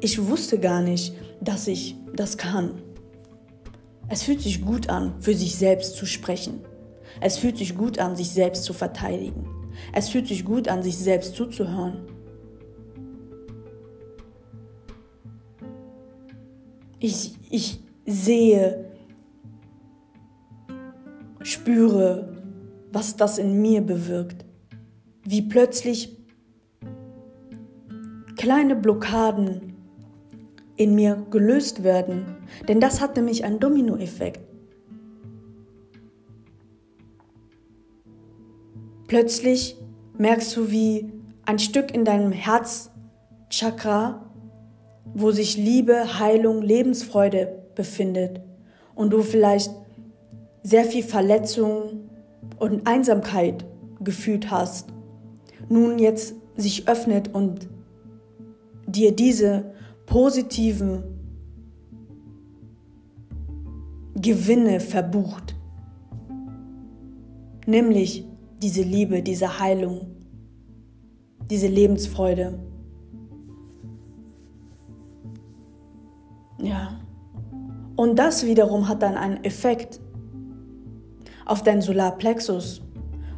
ich 0.00 0.28
wusste 0.28 0.58
gar 0.58 0.82
nicht, 0.82 1.14
dass 1.40 1.68
ich 1.68 1.96
das 2.14 2.36
kann. 2.36 2.82
Es 4.08 4.24
fühlt 4.24 4.40
sich 4.40 4.64
gut 4.64 4.88
an, 4.88 5.14
für 5.20 5.34
sich 5.34 5.54
selbst 5.54 5.96
zu 5.96 6.06
sprechen. 6.06 6.60
Es 7.20 7.38
fühlt 7.38 7.58
sich 7.58 7.76
gut 7.76 7.98
an, 7.98 8.16
sich 8.16 8.30
selbst 8.30 8.64
zu 8.64 8.72
verteidigen. 8.72 9.61
Es 9.92 10.08
fühlt 10.08 10.28
sich 10.28 10.44
gut 10.44 10.68
an, 10.68 10.82
sich 10.82 10.98
selbst 10.98 11.34
zuzuhören. 11.34 12.02
Ich, 16.98 17.36
ich 17.50 17.80
sehe, 18.06 18.84
spüre, 21.42 22.36
was 22.92 23.16
das 23.16 23.38
in 23.38 23.60
mir 23.60 23.80
bewirkt. 23.80 24.44
Wie 25.24 25.42
plötzlich 25.42 26.16
kleine 28.36 28.76
Blockaden 28.76 29.72
in 30.76 30.94
mir 30.94 31.26
gelöst 31.30 31.84
werden. 31.84 32.36
Denn 32.68 32.80
das 32.80 33.00
hat 33.00 33.16
nämlich 33.16 33.44
einen 33.44 33.60
Dominoeffekt. 33.60 34.51
Plötzlich 39.12 39.76
merkst 40.16 40.56
du, 40.56 40.70
wie 40.70 41.12
ein 41.44 41.58
Stück 41.58 41.94
in 41.94 42.06
deinem 42.06 42.32
Herzchakra, 42.32 44.24
wo 45.12 45.32
sich 45.32 45.58
Liebe, 45.58 46.18
Heilung, 46.18 46.62
Lebensfreude 46.62 47.62
befindet 47.74 48.40
und 48.94 49.10
du 49.10 49.20
vielleicht 49.20 49.70
sehr 50.62 50.86
viel 50.86 51.02
Verletzung 51.02 52.08
und 52.58 52.86
Einsamkeit 52.86 53.66
gefühlt 54.00 54.50
hast, 54.50 54.88
nun 55.68 55.98
jetzt 55.98 56.34
sich 56.56 56.88
öffnet 56.88 57.34
und 57.34 57.68
dir 58.86 59.14
diese 59.14 59.74
positiven 60.06 61.02
Gewinne 64.14 64.80
verbucht. 64.80 65.54
Nämlich 67.66 68.24
diese 68.62 68.82
Liebe, 68.82 69.22
diese 69.22 69.58
Heilung, 69.58 70.06
diese 71.50 71.66
Lebensfreude. 71.66 72.58
Ja. 76.62 77.00
Und 77.96 78.18
das 78.18 78.46
wiederum 78.46 78.88
hat 78.88 79.02
dann 79.02 79.16
einen 79.16 79.42
Effekt 79.44 80.00
auf 81.44 81.62
deinen 81.62 81.82
Solarplexus, 81.82 82.82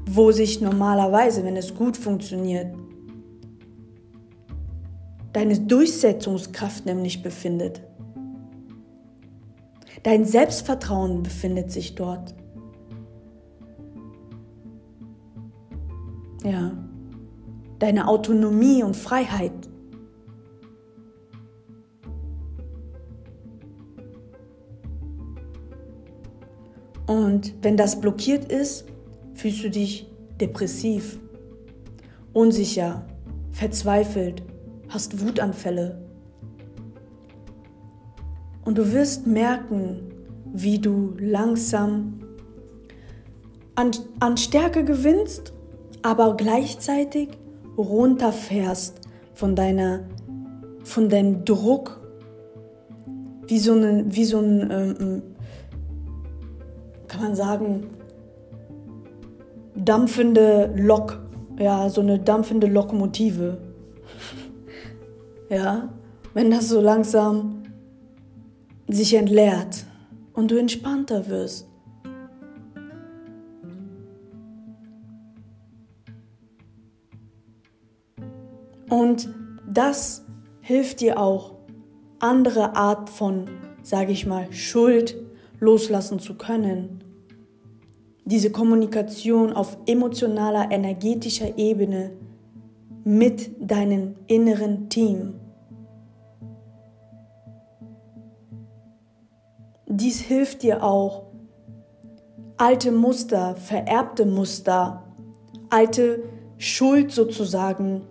wo 0.09 0.31
sich 0.31 0.61
normalerweise, 0.61 1.43
wenn 1.43 1.57
es 1.57 1.75
gut 1.75 1.97
funktioniert, 1.97 2.77
deine 5.33 5.59
Durchsetzungskraft 5.59 6.87
nämlich 6.87 7.23
befindet. 7.23 7.83
Dein 10.03 10.27
Selbstvertrauen 10.27 11.23
befindet 11.23 11.73
sich 11.73 11.95
dort. 11.95 12.35
Ja. 16.45 16.73
Deine 17.79 18.07
Autonomie 18.07 18.83
und 18.83 18.97
Freiheit. 18.97 19.53
Und 27.07 27.55
wenn 27.63 27.77
das 27.77 28.01
blockiert 28.01 28.51
ist, 28.51 28.87
fühlst 29.35 29.65
du 29.65 29.71
dich 29.71 30.07
depressiv, 30.41 31.19
unsicher, 32.33 33.07
verzweifelt, 33.51 34.43
hast 34.89 35.25
Wutanfälle. 35.25 36.03
Und 38.65 38.79
du 38.79 38.93
wirst 38.93 39.27
merken, 39.27 40.15
wie 40.53 40.79
du 40.79 41.15
langsam 41.19 42.21
an, 43.75 43.91
an 44.21 44.37
Stärke 44.37 44.85
gewinnst, 44.85 45.54
aber 46.05 46.37
gleichzeitig 46.37 47.31
runterfährst 47.79 49.01
von 49.33 49.57
deiner, 49.57 50.01
von 50.85 51.09
deinem 51.09 51.47
Druck, 51.47 51.99
wie 53.47 53.59
so, 53.59 53.73
eine, 53.73 54.05
wie 54.07 54.25
so 54.27 54.39
ein, 54.39 54.71
ähm, 54.71 55.23
kann 57.09 57.23
man 57.23 57.35
sagen, 57.35 57.87
dampfende 59.75 60.75
Lok, 60.77 61.21
ja, 61.59 61.89
so 61.89 62.03
eine 62.03 62.19
dampfende 62.19 62.67
Lokomotive. 62.67 63.57
ja, 65.49 65.89
wenn 66.35 66.51
das 66.51 66.69
so 66.69 66.83
langsam 66.83 67.63
sich 68.89 69.15
entleert 69.15 69.87
und 70.35 70.51
du 70.51 70.57
entspannter 70.57 71.29
wirst. 71.29 71.67
Und 78.95 79.29
das 79.69 80.25
hilft 80.61 81.01
dir 81.01 81.19
auch, 81.19 81.57
andere 82.21 82.77
Art 82.77 83.11
von, 83.11 83.47
sage 83.83 84.13
ich 84.13 84.25
mal, 84.25 84.53
Schuld 84.53 85.17
loslassen 85.59 86.21
zu 86.21 86.39
können. 86.39 87.03
Diese 88.25 88.53
Kommunikation 88.53 89.53
auf 89.53 89.79
emotionaler, 89.87 90.71
energetischer 90.71 91.59
Ebene 91.59 92.13
mit 93.03 93.51
deinem 93.59 94.15
inneren 94.29 94.89
Team. 94.89 95.41
Dies 99.89 100.21
hilft 100.21 100.63
dir 100.63 100.85
auch, 100.85 101.25
alte 102.59 102.93
Muster, 102.93 103.57
vererbte 103.57 104.25
Muster, 104.25 105.03
alte 105.69 106.23
Schuld 106.59 107.11
sozusagen, 107.11 108.07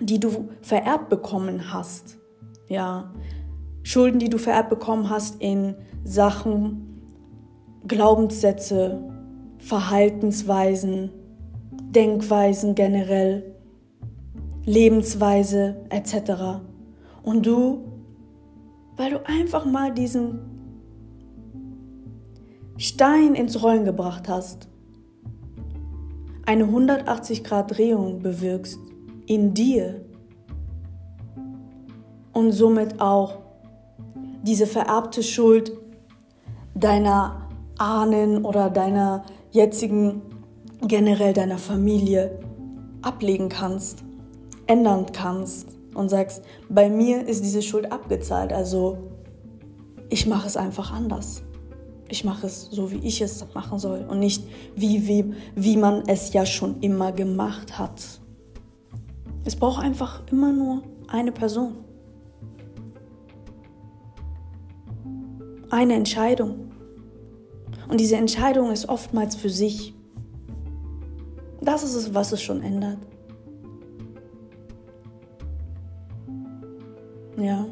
die 0.00 0.18
du 0.18 0.48
vererbt 0.62 1.08
bekommen 1.08 1.72
hast. 1.72 2.18
Ja, 2.68 3.12
Schulden, 3.82 4.18
die 4.18 4.30
du 4.30 4.38
vererbt 4.38 4.70
bekommen 4.70 5.10
hast 5.10 5.40
in 5.40 5.74
Sachen, 6.04 7.02
Glaubenssätze, 7.86 9.00
Verhaltensweisen, 9.58 11.10
Denkweisen 11.90 12.74
generell, 12.74 13.54
Lebensweise 14.64 15.84
etc. 15.90 16.62
Und 17.22 17.44
du, 17.44 17.84
weil 18.96 19.10
du 19.10 19.26
einfach 19.26 19.64
mal 19.64 19.92
diesen 19.92 20.40
Stein 22.76 23.34
ins 23.34 23.62
Rollen 23.62 23.84
gebracht 23.84 24.28
hast, 24.28 24.68
eine 26.46 26.64
180 26.64 27.44
Grad 27.44 27.76
Drehung 27.76 28.20
bewirkst 28.20 28.89
in 29.30 29.54
dir 29.54 30.00
und 32.32 32.50
somit 32.50 33.00
auch 33.00 33.38
diese 34.42 34.66
vererbte 34.66 35.22
Schuld 35.22 35.70
deiner 36.74 37.48
Ahnen 37.78 38.44
oder 38.44 38.70
deiner 38.70 39.24
jetzigen, 39.52 40.22
generell 40.82 41.32
deiner 41.32 41.58
Familie 41.58 42.40
ablegen 43.02 43.48
kannst, 43.48 44.02
ändern 44.66 45.06
kannst 45.12 45.68
und 45.94 46.08
sagst, 46.08 46.42
bei 46.68 46.90
mir 46.90 47.24
ist 47.24 47.44
diese 47.44 47.62
Schuld 47.62 47.92
abgezahlt, 47.92 48.52
also 48.52 48.98
ich 50.08 50.26
mache 50.26 50.48
es 50.48 50.56
einfach 50.56 50.92
anders. 50.92 51.44
Ich 52.08 52.24
mache 52.24 52.48
es 52.48 52.62
so, 52.72 52.90
wie 52.90 52.98
ich 53.06 53.20
es 53.20 53.46
machen 53.54 53.78
soll 53.78 54.04
und 54.08 54.18
nicht 54.18 54.42
wie, 54.74 55.06
wie, 55.06 55.34
wie 55.54 55.76
man 55.76 56.02
es 56.08 56.32
ja 56.32 56.44
schon 56.44 56.80
immer 56.80 57.12
gemacht 57.12 57.78
hat. 57.78 58.19
Es 59.44 59.56
braucht 59.56 59.82
einfach 59.82 60.22
immer 60.30 60.52
nur 60.52 60.82
eine 61.08 61.32
Person. 61.32 61.76
Eine 65.70 65.94
Entscheidung. 65.94 66.70
Und 67.88 68.00
diese 68.00 68.16
Entscheidung 68.16 68.70
ist 68.70 68.88
oftmals 68.88 69.34
für 69.34 69.50
sich. 69.50 69.94
Das 71.60 71.82
ist 71.82 71.94
es, 71.94 72.14
was 72.14 72.32
es 72.32 72.42
schon 72.42 72.62
ändert. 72.62 72.98
Ja. 77.36 77.66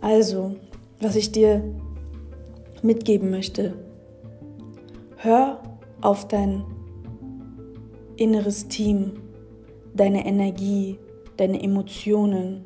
Also, 0.00 0.56
was 1.00 1.14
ich 1.14 1.30
dir 1.30 1.62
mitgeben 2.82 3.30
möchte, 3.30 3.74
hör 5.16 5.62
auf 6.00 6.26
dein 6.26 6.64
inneres 8.16 8.68
Team, 8.68 9.12
deine 9.94 10.26
Energie, 10.26 10.98
deine 11.36 11.62
Emotionen, 11.62 12.64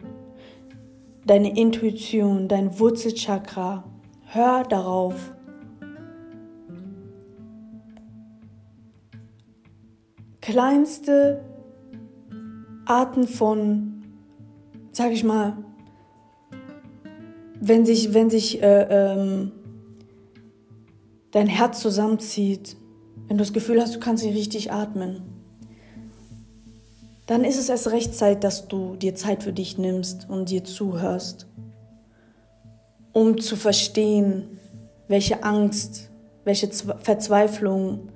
deine 1.26 1.56
Intuition, 1.56 2.48
dein 2.48 2.78
Wurzelchakra, 2.78 3.84
Hör 4.28 4.64
darauf. 4.64 5.32
Kleinste 10.40 11.44
Arten 12.84 13.26
von, 13.26 14.02
sag 14.92 15.12
ich 15.12 15.24
mal, 15.24 15.56
wenn 17.60 17.86
sich, 17.86 18.14
wenn 18.14 18.30
sich 18.30 18.62
äh, 18.62 18.86
ähm, 18.90 19.52
dein 21.30 21.46
Herz 21.46 21.80
zusammenzieht, 21.80 22.76
wenn 23.28 23.38
du 23.38 23.42
das 23.42 23.52
Gefühl 23.52 23.80
hast, 23.80 23.94
du 23.94 24.00
kannst 24.00 24.24
nicht 24.24 24.36
richtig 24.36 24.72
atmen, 24.72 25.22
dann 27.26 27.44
ist 27.44 27.58
es 27.58 27.68
erst 27.68 27.90
recht 27.90 28.14
Zeit, 28.14 28.44
dass 28.44 28.68
du 28.68 28.96
dir 28.96 29.14
Zeit 29.14 29.42
für 29.42 29.52
dich 29.52 29.78
nimmst 29.78 30.28
und 30.28 30.50
dir 30.50 30.64
zuhörst 30.64 31.46
um 33.16 33.38
zu 33.40 33.56
verstehen, 33.56 34.58
welche 35.08 35.42
Angst, 35.42 36.10
welche 36.44 36.68
Verzweiflung, 36.68 38.10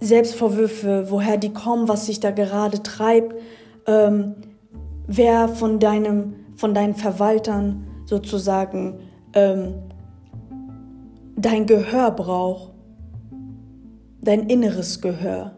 Selbstvorwürfe, 0.00 1.10
woher 1.10 1.36
die 1.36 1.52
kommen, 1.52 1.88
was 1.88 2.06
sich 2.06 2.20
da 2.20 2.30
gerade 2.30 2.82
treibt, 2.82 3.34
ähm, 3.86 4.36
wer 5.06 5.50
von, 5.50 5.78
deinem, 5.78 6.36
von 6.54 6.72
deinen 6.72 6.94
Verwaltern 6.94 7.86
sozusagen 8.06 9.00
ähm, 9.34 9.74
dein 11.36 11.66
Gehör 11.66 12.12
braucht, 12.12 12.72
dein 14.22 14.48
inneres 14.48 15.02
Gehör. 15.02 15.54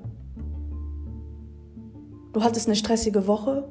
Du 2.39 2.45
hattest 2.45 2.69
eine 2.69 2.77
stressige 2.77 3.27
Woche 3.27 3.65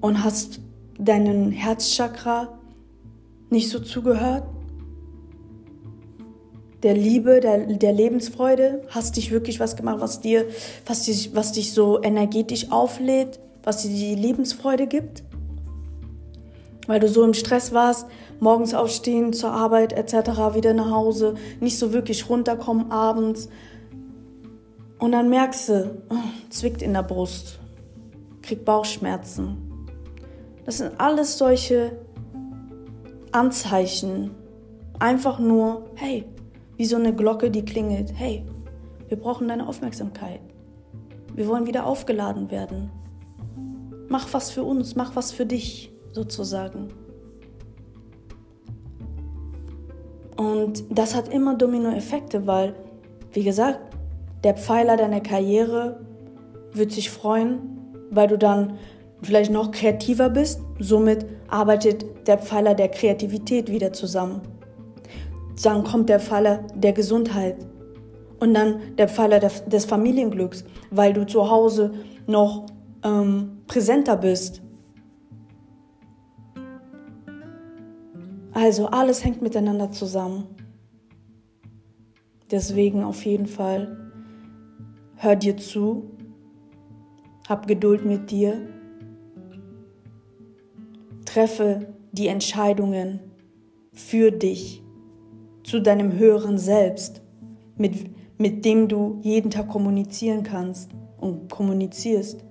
und 0.00 0.24
hast 0.24 0.60
deinen 0.98 1.52
Herzchakra 1.52 2.58
nicht 3.50 3.68
so 3.68 3.80
zugehört? 3.80 4.44
Der 6.82 6.94
Liebe, 6.94 7.40
der, 7.40 7.66
der 7.66 7.92
Lebensfreude? 7.92 8.80
Hast 8.88 9.18
dich 9.18 9.30
wirklich 9.30 9.60
was 9.60 9.76
gemacht, 9.76 10.00
was 10.00 10.22
dir, 10.22 10.46
was 10.86 11.02
dich, 11.02 11.34
was 11.34 11.52
dich 11.52 11.74
so 11.74 12.02
energetisch 12.02 12.72
auflädt, 12.72 13.40
was 13.64 13.82
dir 13.82 13.90
die 13.90 14.14
Lebensfreude 14.14 14.86
gibt? 14.86 15.22
Weil 16.86 17.00
du 17.00 17.10
so 17.10 17.24
im 17.24 17.34
Stress 17.34 17.74
warst, 17.74 18.06
morgens 18.40 18.72
aufstehen, 18.72 19.34
zur 19.34 19.50
Arbeit 19.50 19.92
etc., 19.92 20.54
wieder 20.54 20.72
nach 20.72 20.90
Hause, 20.90 21.34
nicht 21.60 21.78
so 21.78 21.92
wirklich 21.92 22.30
runterkommen 22.30 22.90
abends. 22.90 23.50
Und 24.98 25.12
dann 25.12 25.30
merkst 25.30 25.68
du, 25.68 26.02
oh, 26.10 26.14
zwickt 26.50 26.82
in 26.82 26.92
der 26.92 27.02
Brust, 27.02 27.60
krieg 28.42 28.64
Bauchschmerzen. 28.64 29.86
Das 30.64 30.78
sind 30.78 31.00
alles 31.00 31.38
solche 31.38 31.98
Anzeichen. 33.32 34.32
Einfach 34.98 35.38
nur, 35.38 35.90
hey, 35.94 36.24
wie 36.76 36.84
so 36.84 36.96
eine 36.96 37.14
Glocke, 37.14 37.50
die 37.50 37.64
klingelt. 37.64 38.12
Hey, 38.14 38.44
wir 39.08 39.16
brauchen 39.16 39.48
deine 39.48 39.68
Aufmerksamkeit. 39.68 40.40
Wir 41.34 41.46
wollen 41.46 41.66
wieder 41.66 41.86
aufgeladen 41.86 42.50
werden. 42.50 42.90
Mach 44.08 44.32
was 44.32 44.50
für 44.50 44.64
uns, 44.64 44.96
mach 44.96 45.14
was 45.14 45.30
für 45.30 45.46
dich, 45.46 45.92
sozusagen. 46.12 46.88
Und 50.36 50.84
das 50.90 51.14
hat 51.14 51.28
immer 51.28 51.54
Dominoeffekte, 51.54 52.46
weil, 52.46 52.74
wie 53.32 53.44
gesagt, 53.44 53.87
der 54.44 54.54
Pfeiler 54.54 54.96
deiner 54.96 55.20
Karriere 55.20 56.00
wird 56.72 56.92
sich 56.92 57.10
freuen, 57.10 57.60
weil 58.10 58.28
du 58.28 58.38
dann 58.38 58.78
vielleicht 59.22 59.50
noch 59.50 59.72
kreativer 59.72 60.30
bist. 60.30 60.60
Somit 60.78 61.26
arbeitet 61.48 62.04
der 62.26 62.38
Pfeiler 62.38 62.74
der 62.74 62.88
Kreativität 62.88 63.70
wieder 63.70 63.92
zusammen. 63.92 64.42
Dann 65.62 65.82
kommt 65.82 66.08
der 66.08 66.20
Pfeiler 66.20 66.60
der 66.74 66.92
Gesundheit 66.92 67.56
und 68.38 68.54
dann 68.54 68.96
der 68.96 69.08
Pfeiler 69.08 69.40
des 69.40 69.84
Familienglücks, 69.84 70.64
weil 70.90 71.12
du 71.12 71.26
zu 71.26 71.50
Hause 71.50 71.92
noch 72.26 72.66
ähm, 73.04 73.58
präsenter 73.66 74.16
bist. 74.16 74.62
Also 78.52 78.86
alles 78.86 79.24
hängt 79.24 79.42
miteinander 79.42 79.90
zusammen. 79.90 80.44
Deswegen 82.50 83.04
auf 83.04 83.24
jeden 83.24 83.46
Fall 83.46 84.07
hör 85.18 85.36
dir 85.36 85.56
zu, 85.56 86.10
hab 87.48 87.66
Geduld 87.66 88.04
mit 88.04 88.30
dir 88.30 88.68
Treffe 91.24 91.92
die 92.12 92.28
Entscheidungen 92.28 93.20
für 93.92 94.30
dich, 94.30 94.82
zu 95.62 95.80
deinem 95.80 96.12
höheren 96.12 96.56
Selbst, 96.56 97.20
mit, 97.76 98.10
mit 98.38 98.64
dem 98.64 98.88
du 98.88 99.18
jeden 99.22 99.50
Tag 99.50 99.68
kommunizieren 99.68 100.42
kannst 100.42 100.90
und 101.18 101.50
kommunizierst. 101.50 102.44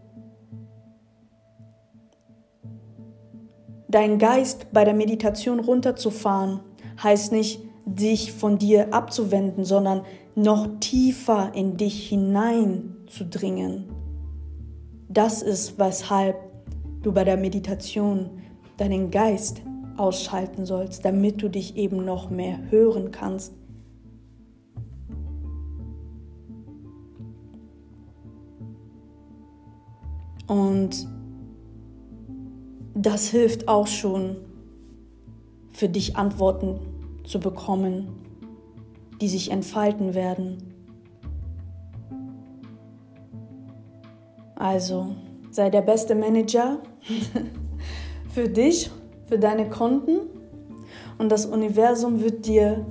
Dein 3.88 4.20
Geist 4.20 4.68
bei 4.72 4.86
der 4.86 4.94
Meditation 4.94 5.60
runterzufahren, 5.60 6.60
heißt 7.02 7.32
nicht, 7.32 7.62
dich 7.86 8.34
von 8.34 8.58
dir 8.60 8.94
abzuwenden, 8.94 9.64
sondern 9.64 10.04
noch 10.38 10.80
tiefer 10.80 11.52
in 11.56 11.78
dich 11.78 12.10
hineinzudringen. 12.10 13.86
Das 15.10 15.42
ist, 15.42 15.80
weshalb 15.80 16.36
du 17.02 17.12
bei 17.12 17.24
der 17.24 17.38
Meditation 17.38 18.30
deinen 18.78 19.10
Geist 19.10 19.64
ausschalten 19.98 20.68
sollst, 20.68 21.04
damit 21.04 21.42
du 21.42 21.50
dich 21.50 21.76
eben 21.76 22.06
noch 22.06 22.30
mehr 22.30 22.60
hören 22.70 23.10
kannst. 23.10 23.56
Und 30.46 31.08
das 32.94 33.30
hilft 33.30 33.68
auch 33.68 33.88
schon, 33.88 34.36
für 35.72 35.90
dich 35.90 36.16
Antworten 36.16 36.80
zu 37.24 37.40
bekommen, 37.40 38.17
die 39.22 39.28
sich 39.28 39.52
entfalten 39.52 40.14
werden. 40.14 40.74
Also 44.56 45.16
sei 45.52 45.70
der 45.70 45.82
beste 45.82 46.16
Manager 46.16 46.80
für 48.34 48.50
dich, 48.50 48.92
für 49.28 49.38
deine 49.38 49.70
Konten 49.70 50.20
und 51.18 51.32
das 51.32 51.46
Universum 51.46 52.22
wird 52.22 52.46
dir 52.46 52.86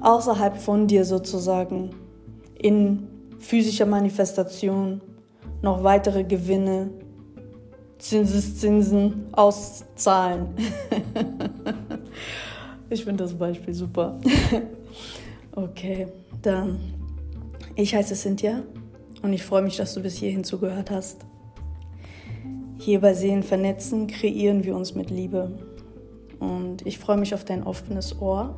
außerhalb 0.00 0.56
von 0.56 0.86
dir 0.86 1.04
sozusagen 1.04 1.90
in 2.58 3.08
physischer 3.38 3.86
Manifestation 3.86 5.00
noch 5.62 5.82
weitere 5.82 6.24
Gewinne, 6.24 6.90
Zinseszinsen 7.98 9.26
auszahlen. 9.32 10.48
ich 12.90 13.04
finde 13.04 13.24
das 13.24 13.34
Beispiel 13.34 13.74
super. 13.74 14.18
okay, 15.54 16.08
dann. 16.42 16.78
Ich 17.74 17.94
heiße 17.94 18.14
Cynthia 18.14 18.62
und 19.22 19.32
ich 19.32 19.42
freue 19.42 19.62
mich, 19.62 19.76
dass 19.76 19.94
du 19.94 20.00
bis 20.00 20.16
hierhin 20.16 20.44
zugehört 20.44 20.90
hast. 20.90 21.24
Hier 22.78 23.00
bei 23.00 23.14
Seelen 23.14 23.42
vernetzen 23.42 24.08
kreieren 24.08 24.64
wir 24.64 24.74
uns 24.74 24.94
mit 24.94 25.10
Liebe. 25.10 25.52
Und 26.40 26.84
ich 26.84 26.98
freue 26.98 27.16
mich 27.16 27.32
auf 27.34 27.44
dein 27.44 27.62
offenes 27.62 28.20
Ohr. 28.20 28.56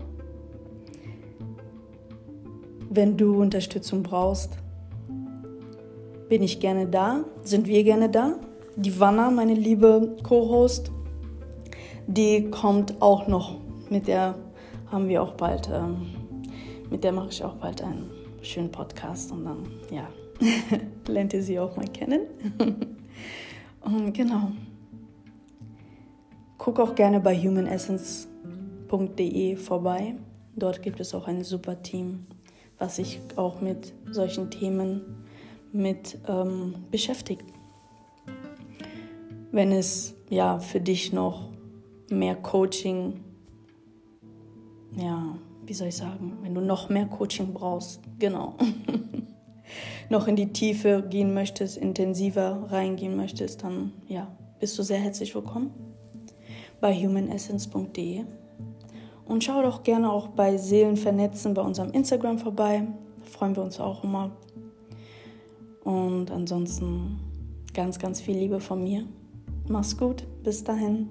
Wenn 2.88 3.16
du 3.16 3.40
Unterstützung 3.40 4.02
brauchst, 4.02 4.57
bin 6.28 6.42
ich 6.42 6.61
gerne 6.61 6.87
da, 6.87 7.24
sind 7.42 7.66
wir 7.66 7.85
gerne 7.85 8.09
da. 8.09 8.37
Die 8.76 8.98
Wanna, 8.98 9.30
meine 9.30 9.54
liebe 9.54 10.16
Co-Host, 10.22 10.90
die 12.07 12.50
kommt 12.50 13.02
auch 13.02 13.28
noch. 13.28 13.57
Mit 13.90 14.09
der 14.09 14.35
haben 14.90 15.09
wir 15.09 15.22
auch 15.22 15.35
bald, 15.35 15.68
ähm, 15.72 16.07
mit 16.94 17.02
der 17.02 17.11
mache 17.11 17.30
ich 17.30 17.42
auch 17.42 17.57
bald 17.57 17.83
einen 17.83 18.09
schönen 18.40 18.70
Podcast 18.70 19.33
und 19.33 19.44
dann, 19.44 19.66
ja, 19.90 20.09
lernt 21.09 21.33
ihr 21.33 21.42
sie 21.42 21.59
auch 21.59 21.76
mal 21.76 21.88
kennen. 21.88 22.20
Und 23.80 24.12
genau. 24.12 24.52
Guck 26.57 26.78
auch 26.78 26.94
gerne 26.94 27.18
bei 27.18 27.37
humanessence.de 27.37 29.57
vorbei. 29.57 30.14
Dort 30.54 30.83
gibt 30.83 31.00
es 31.00 31.16
auch 31.16 31.26
ein 31.26 31.42
super 31.42 31.83
Team, 31.83 32.26
was 32.78 32.94
sich 32.94 33.18
auch 33.35 33.61
mit 33.61 33.92
solchen 34.09 34.52
Themen 34.52 35.00
mit 35.72 36.16
ähm, 36.28 36.76
beschäftigt. 36.92 37.46
Wenn 39.50 39.72
es 39.72 40.14
ja 40.30 40.61
für 40.61 40.80
dich 40.80 41.12
noch 41.12 41.48
mehr 42.09 42.37
Coaching, 42.37 43.24
ja, 44.96 45.37
wie 45.66 45.74
soll 45.74 45.88
ich 45.88 45.96
sagen, 45.96 46.38
wenn 46.42 46.55
du 46.55 46.61
noch 46.61 46.88
mehr 46.88 47.07
Coaching 47.07 47.53
brauchst, 47.53 48.00
genau. 48.18 48.55
noch 50.11 50.29
in 50.29 50.37
die 50.37 50.53
Tiefe 50.53 51.05
gehen 51.09 51.35
möchtest, 51.35 51.77
intensiver 51.77 52.66
reingehen 52.70 53.16
möchtest, 53.16 53.62
dann 53.62 53.92
ja, 54.07 54.29
bist 54.61 54.79
du 54.79 54.83
sehr 54.83 54.98
herzlich 54.98 55.35
willkommen 55.35 55.72
bei 56.81 56.94
humanessence.de. 56.94 58.24
Und 59.24 59.42
schau 59.42 59.62
doch 59.62 59.83
gerne 59.83 60.12
auch 60.12 60.29
bei 60.29 60.59
Seelenvernetzen 60.59 61.55
bei 61.55 61.62
unserem 61.62 61.90
Instagram 61.92 62.38
vorbei. 62.38 62.87
Da 63.20 63.24
freuen 63.24 63.57
wir 63.57 63.62
uns 63.62 63.81
auch 63.81 64.05
immer. 64.05 64.33
Und 65.83 66.31
ansonsten 66.31 67.20
ganz, 67.72 67.98
ganz 67.98 68.20
viel 68.20 68.37
Liebe 68.37 68.61
von 68.61 68.83
mir. 68.83 69.05
Mach's 69.66 69.96
gut. 69.96 70.27
Bis 70.42 70.62
dahin. 70.62 71.09